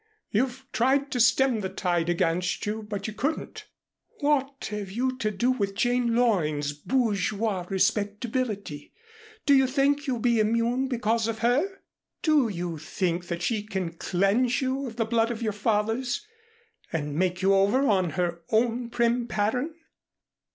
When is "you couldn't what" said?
3.05-4.69